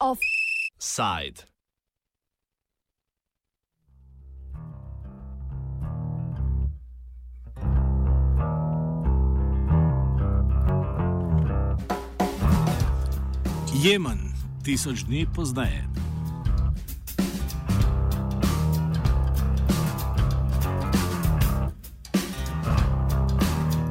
[0.00, 1.44] Offside.
[13.76, 14.32] Jemen,
[14.64, 15.84] tisoč dni pozneje.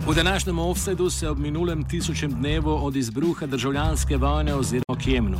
[0.08, 5.38] V današnjem offsetu se ob minulem tisočem dnevu od izbruha državljanske vojne oziroma k Jemnu.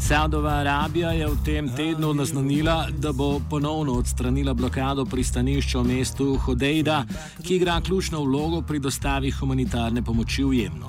[0.00, 6.36] Saudova Arabija je v tem tednu naznanila, da bo ponovno odstranila blokado pristanišča v mestu
[6.36, 7.04] Hodejda,
[7.42, 10.86] ki igra ključno vlogo pri dostavi humanitarne pomoči v Jemnu.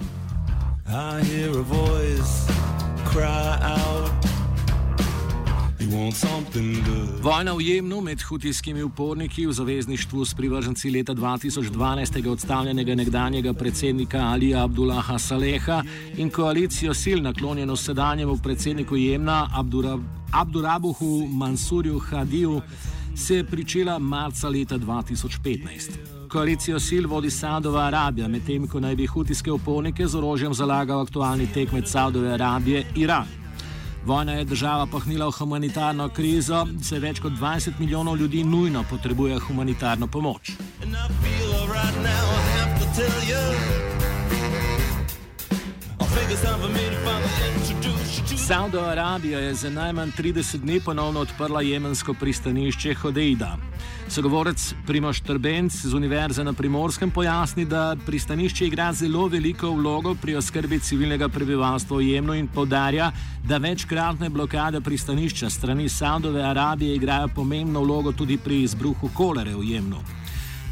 [0.88, 2.54] I hear a voice
[3.14, 4.35] cry out.
[7.22, 14.18] Vojna v Jemnu med hutijskimi uporniki v zavezništvu s privrženci leta 2012 odstavljenega nekdanjega predsednika
[14.18, 15.84] Alija Abdullaha Saleha
[16.18, 22.62] in koalicijo sil naklonjeno sedanjemu predsedniku Jemna Abdurab Abdurabuhu Mansurju Hadiju
[23.16, 26.28] se je pričela marca leta 2015.
[26.30, 31.48] Koalicijo sil vodi Saudova Arabija, medtem ko naj bi hutijske upornike z orožjem zalagal aktualni
[31.54, 33.45] tekmec Saudove Arabije Iran.
[34.06, 39.40] Vojna je država pahnila v humanitarno krizo, se več kot 20 milijonov ljudi nujno potrebuje
[39.40, 40.52] humanitarno pomoč.
[48.48, 53.58] Saudo Arabija je za najmanj 30 dni ponovno odprla jemensko pristanišče Hodeida.
[54.08, 60.36] Sogovorec Primoš Trbenc z Univerze na Primorskem pojasni, da pristanišče igra zelo veliko vlogo pri
[60.36, 63.12] oskrbi civilnega prebivalstva v Jemnu in podarja,
[63.44, 69.64] da večkratne blokade pristanišča strani Saudove Arabije igrajo pomembno vlogo tudi pri izbruhu kolere v
[69.64, 70.25] Jemnu.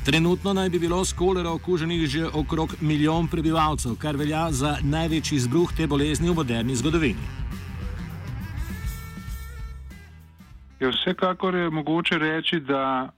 [0.05, 5.35] Trenutno naj bi bilo s kolero okuženih že okrog milijon prebivalcev, kar velja za največji
[5.35, 7.23] izbruh te bolezni v moderni zgodovini.
[10.79, 13.13] Ja, vsekakor je mogoče reči, da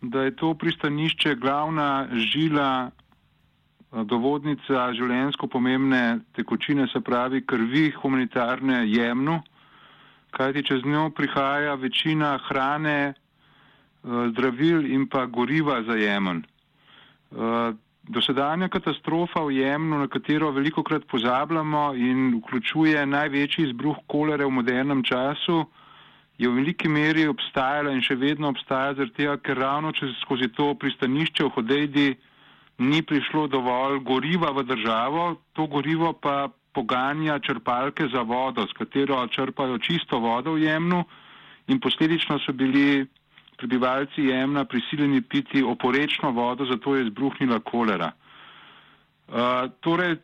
[0.00, 8.84] da je to pristanišče glavna žila, eh, dovodnica življensko pomembne tekočine, se pravi krvi humanitarne
[8.86, 9.40] jemnu,
[10.30, 13.14] kajti čez njo prihaja večina hrane,
[14.04, 16.44] zdravil in pa goriva za jemen.
[17.32, 17.72] Eh,
[18.08, 24.50] dosedanja katastrofa v Jemnu, na katero veliko krat pozabljamo in vključuje največji izbruh kolere v
[24.50, 25.66] modernem času,
[26.38, 30.48] je v veliki meri obstajala in še vedno obstaja, zaradi tega, ker ravno čez skozi
[30.54, 32.08] to pristanišče v Hodejdi
[32.78, 39.18] ni prišlo dovolj goriva v državo, to gorivo pa poganja črpalke za vodo, s katero
[39.26, 41.02] črpajo čisto vodo v Jemnu
[41.68, 43.04] in posledično so bili
[43.58, 48.12] prebivalci Jemna prisiljeni piti oporečno vodo, zato je izbruhnila kolera.
[49.80, 50.16] Torej,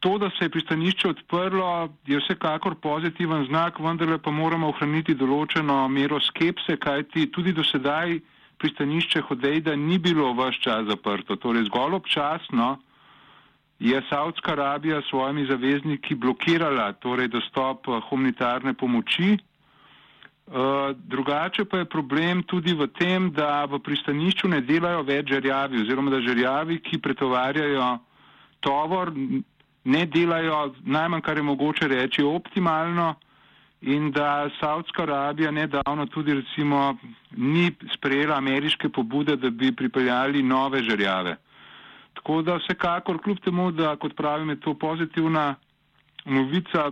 [0.00, 5.88] To, da se je pristanišče odprlo, je vsekakor pozitiven znak, vendar pa moramo ohraniti določeno
[5.90, 8.20] mero skepse, kajti tudi do sedaj
[8.62, 11.36] pristanišče Hodejda ni bilo vse čas zaprto.
[11.36, 12.76] Torej, zgolj občasno
[13.82, 19.34] je Saudska Arabija s svojimi zavezniki blokirala torej, dostop humanitarne pomoči.
[20.48, 25.82] Uh, drugače pa je problem tudi v tem, da v pristanišču ne delajo več žerjavi
[25.82, 27.88] oziroma da žerjavi, ki pretovarjajo
[28.64, 29.12] tovor,
[29.84, 33.14] ne delajo najmanj, kar je mogoče reči, optimalno
[33.80, 36.96] in da Saudska Arabija nedavno tudi recimo
[37.36, 41.36] ni sprejela ameriške pobude, da bi pripeljali nove žerjave.
[42.14, 45.54] Tako da vsekakor, kljub temu, da kot pravim, je to pozitivna
[46.24, 46.90] novica,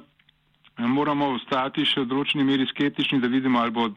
[0.79, 3.89] moramo ostati še v določeni meri skeptični, da vidimo, ali bo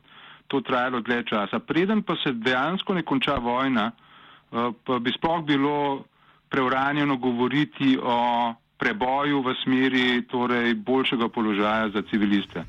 [0.48, 1.60] to trajalo dlje časa.
[1.60, 6.06] Preden pa se dejansko ne konča vojna, eh, pa bi sploh bilo
[6.50, 12.64] preuranjeno govoriti o preboju v smeri torej, boljšega položaja za civiliste.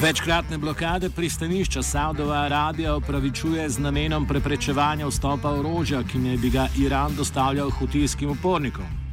[0.00, 6.66] Večkratne blokade pristanišča Saudova Arabija upravičuje z namenom preprečevanja vstopa orožja, ki naj bi ga
[6.80, 9.09] Iran dostavljal hutijskim upornikom.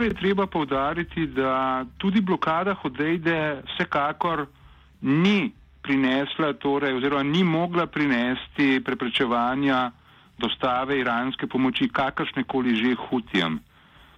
[0.00, 3.34] Prej treba povdariti, da tudi blokada Hodejde
[3.68, 4.46] vsekakor
[5.02, 5.52] ni
[5.82, 9.90] prinesla, torej, oziroma ni mogla prinesti preprečevanja
[10.38, 13.58] dostave iranske pomoči kakršne koli že hutijem.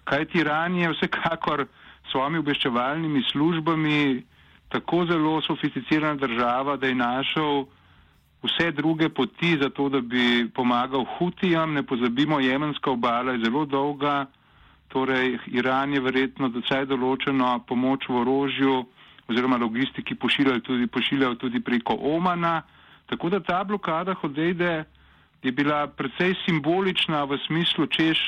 [0.05, 1.67] Kaj ti Iran je vsekakor
[2.07, 4.23] s svojimi obveščevalnimi službami
[4.69, 7.65] tako zelo sofisticirana država, da je našel
[8.43, 11.75] vse druge poti za to, da bi pomagal hutijem.
[11.75, 14.27] Ne pozabimo, jemenska obala je zelo dolga,
[14.93, 18.75] torej Iran je verjetno vsaj določeno pomoč v orožju
[19.33, 22.63] oziroma logistiki pošiljali tudi, pošiljali tudi preko Omana.
[23.09, 24.85] Tako da ta blokada Hodejde
[25.43, 28.19] je bila precej simbolična v smislu, češ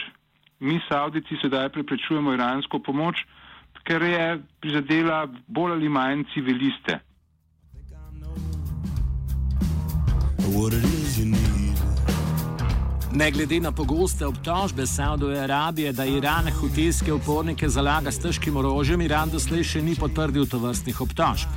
[0.61, 3.20] mi Saudici sedaj preprečujemo iransko pomoč,
[3.84, 7.00] ker je prizadela bolj ali manj civiliste.
[13.14, 19.00] Ne glede na pogoste obtožbe Saudove Arabije, da Iran hutijske upornike zalaga s težkim orožjem,
[19.00, 21.52] Iran doslej še ni potrdil to vrstnih obtožb.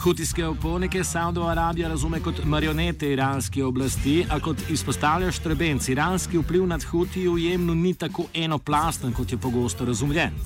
[0.00, 6.64] Hutijske upornike Saudova Arabija razume kot marionete iranske oblasti, a kot izpostavlja štrebenc, iranski vpliv
[6.66, 10.40] nad Hutiji v Jemnu ni tako enoplasten, kot je pogosto razumljen.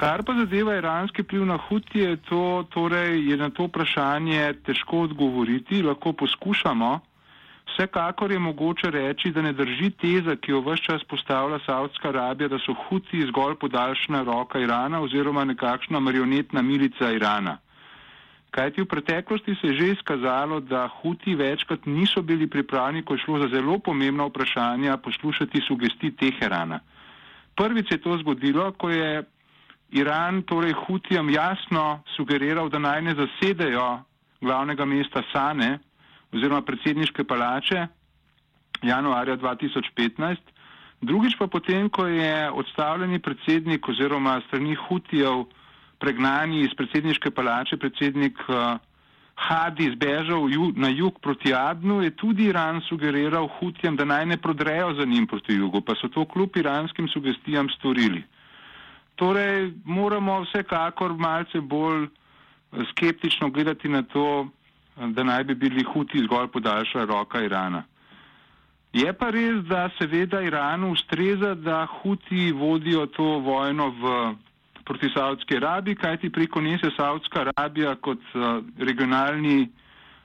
[0.00, 5.82] Kar pa zadeva iranski vpliv na Hutije, to torej je na to vprašanje težko odgovoriti,
[5.82, 7.00] lahko poskušamo.
[7.78, 12.48] Vsekakor je mogoče reči, da ne drži teza, ki jo vse čas postavlja Saudska Arabija,
[12.48, 17.58] da so Huti zgolj podaljšana roka Irana oziroma nekakšna marionetna milica Irana.
[18.50, 23.22] Kajti v preteklosti se je že izkazalo, da Huti večkrat niso bili pripravljeni, ko je
[23.24, 26.80] šlo za zelo pomembna vprašanja, poslušati sugesti Teherana.
[27.56, 29.22] Prvič je to zgodilo, ko je
[29.90, 34.00] Iran torej Hutijem jasno sugeriral, da naj ne zasedejo
[34.40, 35.78] glavnega mesta Sane
[36.32, 37.86] oziroma predsedniške palače
[38.82, 40.36] januarja 2015.
[41.00, 45.44] Drugič pa potem, ko je odstavljeni predsednik oziroma strani Hutijev
[45.98, 48.78] pregnani iz predsedniške palače, predsednik uh,
[49.38, 54.36] Hadi zbežal ju, na jug proti Adnu, je tudi Iran sugeriral Hutijem, da naj ne
[54.36, 58.22] prodrejo za njim proti jugu, pa so to kljub iranskim sugestijam storili.
[59.14, 62.08] Torej, moramo vsekakor malce bolj eh,
[62.90, 64.48] skeptično gledati na to,
[65.06, 67.82] da naj bi bili Huti zgolj podaljša roka Irana.
[68.92, 74.34] Je pa res, da seveda Iranu ustreza, da Huti vodijo to vojno v
[74.84, 79.68] proti Saudski Arabiji, kajti preko nje se Saudska Arabija kot uh, regionalni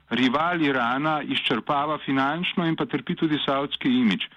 [0.09, 4.27] rival Irana izčrpava finančno in pa trpi tudi saudski imič.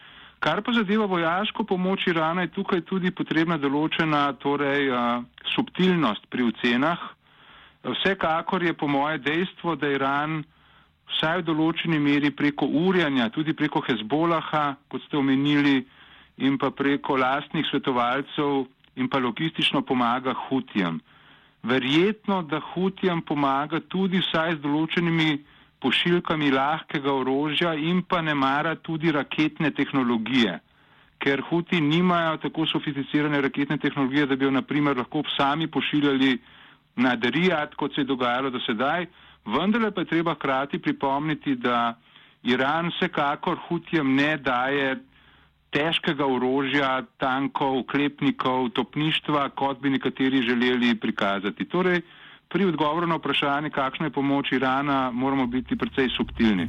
[0.41, 5.23] Kar pa zadeva vojaško pomoč Irana, je tukaj tudi potrebna določena torej, uh,
[5.55, 7.16] subtilnost pri ocenah.
[7.87, 10.43] Vsekakor je po moje dejstvo, da Iran
[11.13, 15.85] vsaj v določeni meri preko urjanja, tudi preko Hezbolaha, kot ste omenili,
[16.39, 18.67] in pa preko lastnih svetovalcev
[18.97, 20.99] in pa logistično pomaga Hutijem.
[21.63, 25.39] Verjetno, da Hutijem pomaga tudi vsaj z določenimi
[25.81, 30.59] pošiljkami lahkega orožja in pa ne mara tudi raketne tehnologije,
[31.19, 36.37] ker Huti nimajo tako sofisticirane raketne tehnologije, da bi jo naprimer lahko sami pošiljali
[36.97, 39.07] na Derijat, kot se je dogajalo do sedaj,
[39.47, 41.95] vendar pa je treba hkrati pripomniti, da
[42.43, 44.97] Iran vsekakor Hutijem ne daje
[45.71, 51.65] težkega orožja, tankov, klepnikov, topništva, kot bi nekateri želeli prikazati.
[51.65, 52.01] Torej,
[52.49, 56.69] pri odgovoru na vprašanje, kakšna je pomoč Irana, moramo biti precej subtilni.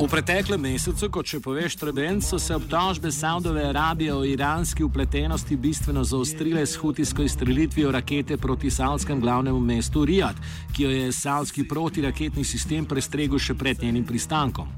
[0.00, 5.58] V preteklem mesecu, kot še poveš, Treben, so se obtožbe Saudove Arabije o iranski upletenosti
[5.60, 10.40] bistveno zaostrile s hutijsko izstrelitvijo rakete proti savdskem glavnemu mestu Rijad,
[10.72, 14.72] ki jo je savdski protiraketni sistem prestregel še pred njenim pristankom.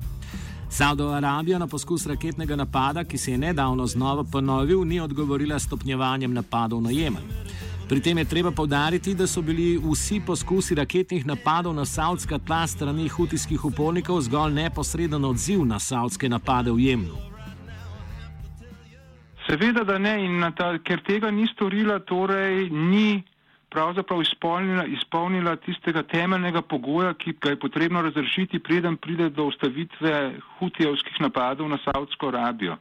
[0.66, 6.34] Saudova Arabija na poskus raketnega napada, ki se je nedavno znova ponovil, ni odgovorila stopnjevanjem
[6.34, 7.30] napadov na Jemen.
[7.92, 12.64] Pri tem je treba povdariti, da so bili vsi poskusi raketnih napadov na saudska tla
[12.66, 17.18] strani hutijskih upornikov zgolj neposreden odziv na saudske napade v Jemnu.
[19.44, 23.20] Seveda, da ne, in ta, ker tega ni storila, torej ni
[23.68, 30.40] pravzaprav izpolnila, izpolnila tistega temeljnega pogoja, ki ga je potrebno razrešiti, preden pride do ustavitve
[30.56, 32.80] hutijevskih napadov na Saudsko Arabijo.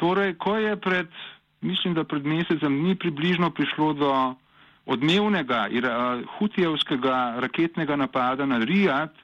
[0.00, 1.12] Torej, ko je pred,
[1.62, 4.12] mislim, da pred mesecem ni približno prišlo do
[4.86, 5.68] odmevnega
[6.38, 9.14] hutijevskega raketnega napada na Rijad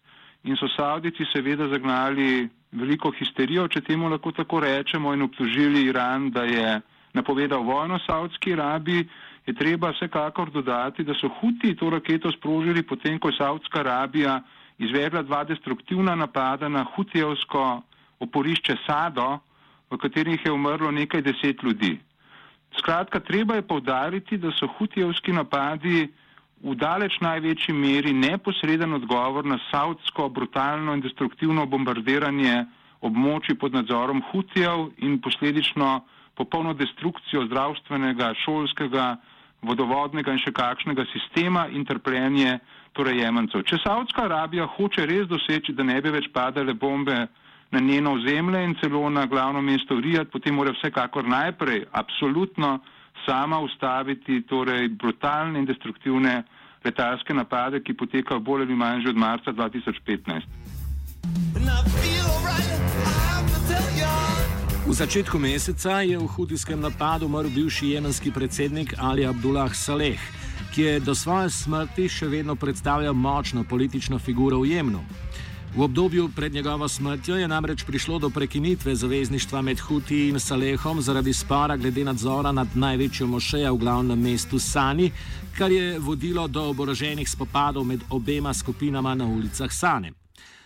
[0.45, 6.31] in so Saudici seveda zagnali veliko histerijo, če temu lahko tako rečemo, in obtožili Iran,
[6.31, 6.81] da je
[7.13, 9.09] napovedal vojno Saudski Arabiji,
[9.47, 14.43] je treba vsekakor dodati, da so Huti to raketo sprožili potem, ko je Saudska Arabija
[14.79, 17.83] izvedla dva destruktivna napada na Hutijevsko
[18.21, 19.39] oporišče Sado,
[19.91, 21.99] v katerih je umrlo nekaj deset ljudi.
[22.77, 26.09] Skratka, treba je povdariti, da so Hutijevski napadi
[26.63, 32.67] v daleč največji meri neposreden odgovor na saudsko brutalno in destruktivno bombardiranje
[33.01, 36.01] območij pod nadzorom Hutijev in posledično
[36.35, 39.17] popolno destrukcijo zdravstvenega, šolskega,
[39.63, 42.59] vodovodnega in še kakšnega sistema in trpljenje
[42.95, 43.63] torej jemencev.
[43.67, 47.27] Če Saudska Arabija hoče res doseči, da ne bi več padale bombe
[47.71, 52.79] na njeno ozemlje in celo na glavno mesto Rijad, potem mora vsekakor najprej absolutno
[53.27, 56.43] sama ustaviti torej, brutalne in destruktivne
[56.85, 60.43] letalske napade, ki potekajo bolj ali manj že od marca 2015.
[64.89, 70.21] V začetku meseca je v hudijskem napadu umrl bivši jemenski predsednik Ali Abdullah Saleh,
[70.73, 75.05] ki je do svoje smrti še vedno predstavljal močno politično figuro v Jemnu.
[75.77, 81.01] V obdobju pred njegovo smrtjo je namreč prišlo do prekinitve zavezništva med Huti in Salehom
[81.01, 85.13] zaradi spora glede nadzora nad največjo mošejo v glavnem mestu Sani,
[85.59, 90.13] kar je vodilo do oboroženih spopadov med obema skupinama na ulicah Sane.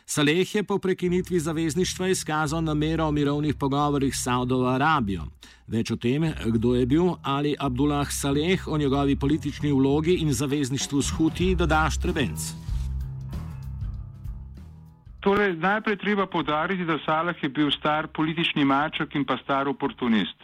[0.07, 5.27] Saleh je po prekinitvi zavezništva izkazal namero o mirovnih pogovorih s Saudovo Arabijo.
[5.67, 11.03] Več o tem, kdo je bil ali Abdullah Saleh, o njegovi politični vlogi in zavezništvu
[11.03, 12.62] s Huti, dodaš Trebenc.
[15.23, 20.35] Torej, najprej treba povdariti, da Salah je bil star politični maček in pa star oportunist,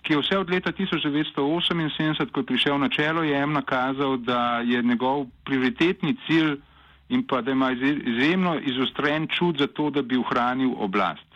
[0.00, 4.82] ki je vse od leta 1978, ko je prišel na čelo, jem nakazal, da je
[4.82, 6.56] njegov prioritetni cilj
[7.08, 11.28] in pa da ima izjemno izostren čut za to, da bi ohranil oblast.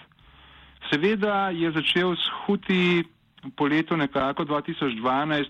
[0.89, 3.05] Seveda je začel s Huti
[3.57, 5.49] po letu nekako 2012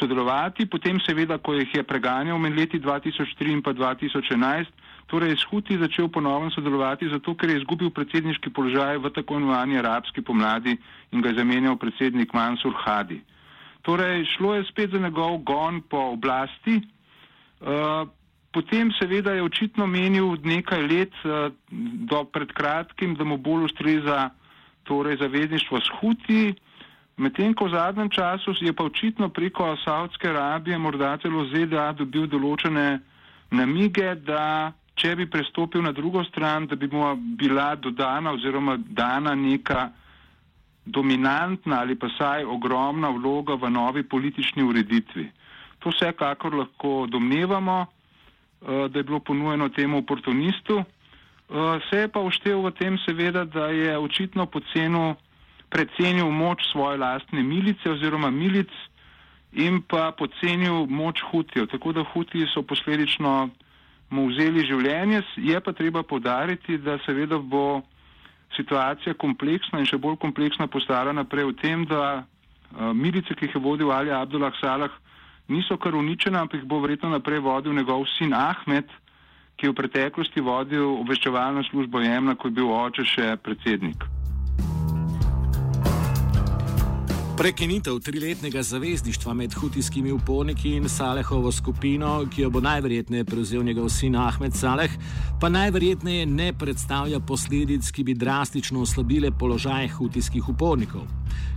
[0.00, 4.66] sodelovati, potem seveda, ko jih je preganjal med leti 2003 in pa 2011,
[5.10, 9.80] torej s Huti začel ponovno sodelovati, zato ker je izgubil predsedniški položaj v tako imenovani
[9.82, 10.76] arabski pomladi
[11.10, 13.18] in ga je zamenjal predsednik Mansur Hadi.
[13.82, 16.80] Torej, šlo je spet za njegov gon po oblasti.
[17.60, 18.06] Uh,
[18.50, 21.54] Potem seveda je očitno menil nekaj let uh,
[22.10, 24.30] do pred kratkim, da mu bolj ustreza
[24.82, 26.54] torej zavezništvo s Huti,
[27.16, 32.26] medtem ko v zadnjem času je pa očitno preko Saudske Arabije, morda celo ZDA, dobil
[32.26, 32.98] določene
[33.54, 39.34] namige, da če bi prestopil na drugo stran, da bi mu bila dodana oziroma dana
[39.34, 39.88] neka
[40.84, 45.30] dominantna ali pa saj ogromna vloga v novi politični ureditvi.
[45.80, 47.86] To vsekakor lahko domnevamo.
[48.60, 50.78] Eh, da je bilo ponujeno temu oportunistu.
[50.78, 55.16] Eh, se je pa uštev v tem seveda, da je očitno pocenu
[55.68, 58.68] precenil moč svoje lastne milice oziroma milic
[59.52, 61.66] in pa pocenil moč hutijev.
[61.66, 63.48] Tako da hutiji so posledično
[64.10, 65.22] mu vzeli življenje.
[65.38, 67.82] Je pa treba podariti, da seveda bo
[68.56, 73.56] situacija kompleksna in še bolj kompleksna postala naprej v tem, da uh, milice, ki jih
[73.56, 74.90] je vodil Ali Abdullah Salah,
[75.48, 78.90] niso kar uničene, ampak jih bo verjetno naprej vodil njegov sin Ahmed,
[79.56, 84.19] ki je v preteklosti vodil obveščevalno službo Jemna, ko je bil oče še predsednik.
[87.40, 93.88] Prekinitev triletnega zavezništva med hutijskimi uporniki in Salehovo skupino, ki jo bo najverjetneje prevzel njegov
[93.88, 94.90] sin Ahmed Saleh,
[95.40, 101.06] pa najverjetneje ne predstavlja posledic, ki bi drastično oslabile položaj hutijskih upornikov.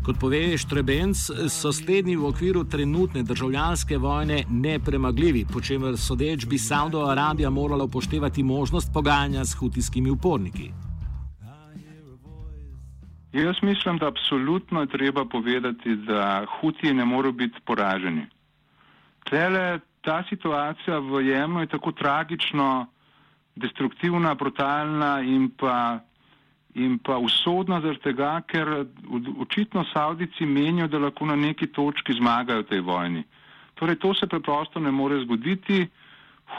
[0.06, 6.58] Kot pove Štrebenc, so slednji v okviru trenutne državljanske vojne nepremagljivi, po čemer sodeč bi
[6.58, 10.72] Saudo Arabija morala upoštevati možnost pogajanja s hutijskimi uporniki.
[13.34, 18.28] Jaz mislim, da absolutno je treba povedati, da Hutiji ne morejo biti poraženi.
[19.30, 22.86] Tele, ta situacija v Jemnu je tako tragično,
[23.56, 26.00] destruktivna, brutalna in pa,
[26.76, 28.86] in pa usodna zaradi tega, ker
[29.40, 33.24] očitno Saudici menijo, da lahko na neki točki zmagajo v tej vojni.
[33.74, 35.88] Torej, to se preprosto ne more zgoditi.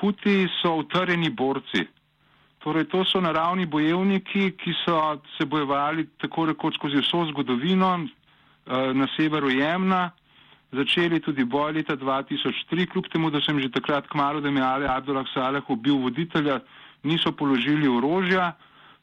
[0.00, 1.87] Hutiji so utrjeni borci.
[2.64, 8.94] Torej, to so naravni bojevniki, ki so se bojevali tako rekoč skozi vso zgodovino eh,
[8.97, 10.11] na severu Jemna,
[10.73, 14.66] začeli tudi boj leta 2003, kljub temu, da sem že takrat kmalo, da mi je
[14.66, 16.61] Ali Abdullah Saleh ubil voditelja,
[17.02, 18.52] niso položili orožja,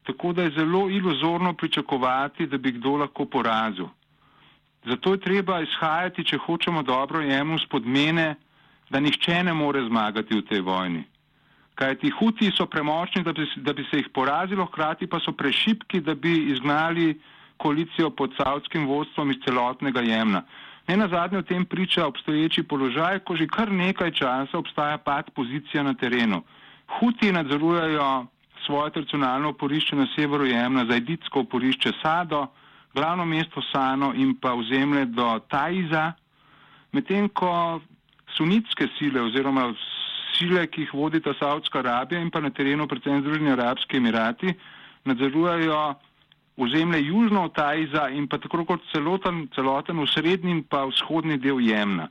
[0.10, 3.94] tako da je zelo iluzorno pričakovati, da bi kdo lahko porazil.
[4.86, 8.36] Zato je treba izhajati, če hočemo dobro Jemnu spod mene,
[8.90, 11.11] da nihče ne more zmagati v tej vojni.
[11.76, 15.32] Kaj ti huti so premočni, da bi, da bi se jih porazilo, hkrati pa so
[15.32, 17.20] prešipki, da bi izgnali
[17.58, 20.44] koalicijo pod savskim vodstvom iz celotnega jemna.
[20.88, 25.30] Ne na zadnje o tem priča obstoječi položaj, ko že kar nekaj časa obstaja pad
[25.36, 26.42] pozicija na terenu.
[27.00, 28.26] Huti nadzorujejo
[28.66, 32.48] svoje tradicionalno oporišče na severu jemna, zajditsko oporišče Sado,
[32.94, 36.12] glavno mesto Sano in pa ozemlje do Tajza,
[36.92, 37.80] medtem ko
[38.38, 39.74] sunitske sile oziroma
[40.42, 44.54] sile, ki jih vodita Saudska Arabija in pa na terenu predvsem Združeni Arabski Emirati,
[45.06, 45.82] nadzorujejo
[46.58, 51.62] ozemlje južno od Tajza in pa tako kot celoten, celoten srednji in pa vzhodni del
[51.62, 52.10] Jemna.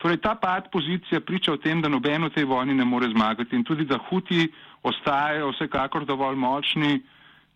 [0.00, 3.56] Torej ta pad pozicija priča o tem, da noben v tej vojni ne more zmagati
[3.56, 4.48] in tudi da huti
[4.82, 7.02] ostajajo vsekakor dovolj močni,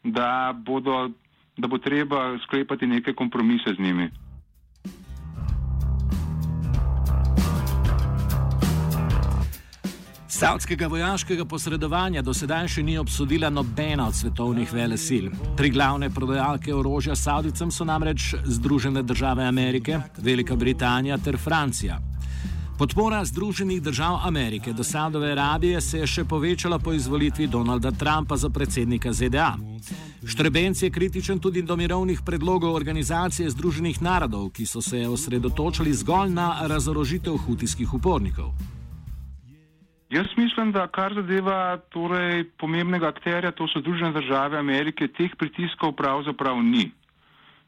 [0.05, 1.09] da, bodo,
[1.57, 4.11] da bo treba sklepati neke kompromise z njimi.
[10.35, 15.29] Saudskega vojaškega posredovanja do sedaj še ni obsodila nobena od svetovnih velesil.
[15.55, 22.01] Tri glavne prodajalke orožja Saudicam so namreč Združene države Amerike, Velika Britanija ter Francija.
[22.79, 28.37] Podpora Združenih držav Amerike do Saudove Arabije se je še povečala po izvolitvi Donalda Trumpa
[28.37, 29.55] za predsednika ZDA.
[30.27, 36.35] Štrebenc je kritičen tudi do mirovnih predlogov Organizacije Združenih narodov, ki so se osredotočili zgolj
[36.35, 38.51] na razorožitev hutijskih upornikov.
[40.15, 45.93] Jaz mislim, da kar zadeva torej pomembnega akterja, to so Združene države Amerike, teh pritiskov
[45.99, 46.93] pravzaprav ni.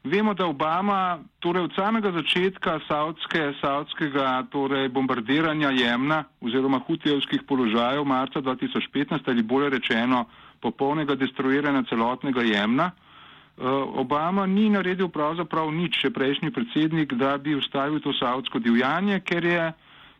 [0.03, 8.05] Vemo, da Obama torej od samega začetka saudske, saudskega torej bombardiranja Jemna oziroma hutijevskih položajev
[8.05, 10.25] marca 2015 ali bolje rečeno
[10.61, 13.63] popolnega destruiranja celotnega Jemna, eh,
[14.03, 19.43] Obama ni naredil pravzaprav nič, še prejšnji predsednik, da bi ustavil to saudsko divjanje, ker
[19.43, 19.73] je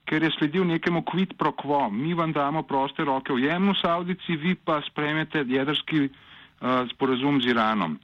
[0.08, 1.90] ker je sledil nekemu quid pro quo.
[1.92, 7.52] Mi vam damo proste roke v jemnu Saudici, vi pa sprejmete jedrski uh, sporazum z
[7.52, 8.00] Iranom.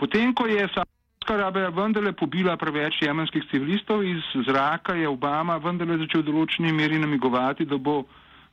[0.00, 6.00] Potem, ko je Saudska Arabija vendarle pobila preveč jemenskih civilistov iz zraka, je Obama vendarle
[6.00, 8.04] začel v določeni meri namigovati, da bo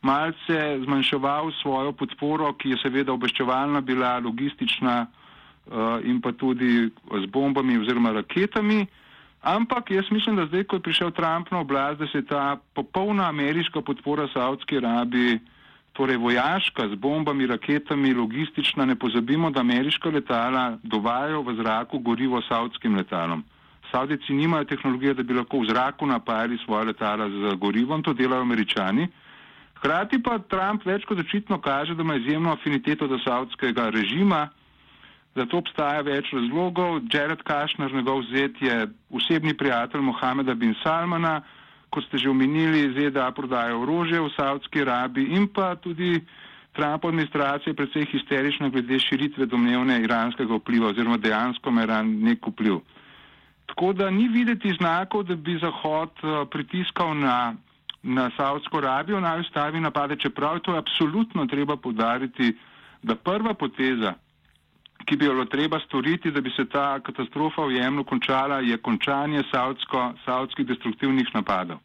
[0.04, 7.26] malce zmanjševal svojo podporo, ki je seveda obveščevalna bila, logistična uh, in pa tudi z
[7.32, 8.84] bombami oziroma raketami.
[9.44, 12.58] Ampak jaz mislim, da zdaj, ko je prišel Trump na oblast, da se je ta
[12.74, 15.40] popolna ameriška podpora Saudski Arabiji,
[15.94, 22.42] torej vojaška z bombami, raketami, logistična, ne pozabimo, da ameriška letala dovajajo v zraku gorivo
[22.42, 23.44] saudskim letalom.
[23.92, 28.42] Saudici nimajo tehnologije, da bi lahko v zraku napajali svoje letala z gorivom, to delajo
[28.42, 29.08] američani.
[29.78, 34.48] Hkrati pa Trump več kot očitno kaže, da ima izjemno afiniteto do saudskega režima.
[35.36, 37.02] Za to obstaja več razlogov.
[37.10, 41.42] Jared Kushner, njegov zet, je osebni prijatelj Mohameda bin Salmana,
[41.90, 46.22] kot ste že omenili, ZDA prodaja orožje v Saudski Arabiji in pa tudi
[46.74, 52.48] Trump administracija je precej histerična glede širitve domnevne iranskega vpliva oziroma dejansko ima Iran nek
[52.48, 52.80] vpliv.
[53.66, 57.56] Tako da ni videti znakov, da bi Zahod uh, pritiskal na,
[58.04, 62.58] na Saudsko Arabijo, naj ustavi napade, čeprav to je absolutno treba podariti,
[63.04, 64.14] da prva poteza
[65.06, 68.78] ki bi jo bilo treba storiti, da bi se ta katastrofa v Jemnu končala, je
[68.78, 69.44] končanje
[70.26, 71.80] savdskih destruktivnih napadov.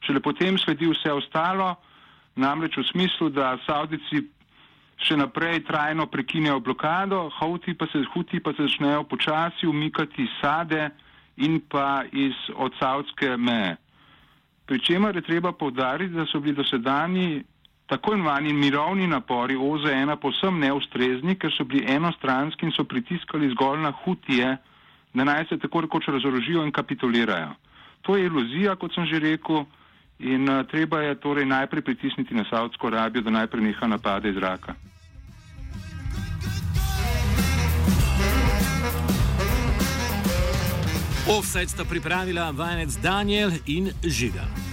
[0.00, 1.74] Šele potem sledi vse ostalo,
[2.36, 4.22] namreč v smislu, da Saudici
[4.98, 10.90] še naprej trajno prekinjajo blokado, Houthi pa se, Houthi pa se začnejo počasi umikati sade
[11.36, 13.76] in pa iz od saudske meje.
[14.66, 17.44] Pričemer je treba povdariti, da so bili dosedani
[17.88, 23.80] tako imenovani mirovni napori OZN posem neustrezni, ker so bili enostranski in so pritiskali zgolj
[23.80, 24.56] na hutije,
[25.14, 27.54] da naj se tako rekoč razorožijo in kapitulirajo.
[28.02, 29.64] To je iluzija, kot sem že rekel,
[30.18, 34.34] in uh, treba je torej najprej pritisniti na Saudsko Arabijo, da najprej neha napade iz
[34.34, 34.74] zraka.
[41.28, 44.67] Offset sta pripravila vajenec Daniel in Žiga.